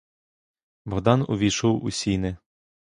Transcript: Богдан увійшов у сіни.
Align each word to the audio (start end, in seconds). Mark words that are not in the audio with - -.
Богдан 0.85 1.25
увійшов 1.27 1.83
у 1.85 1.91
сіни. 1.91 2.37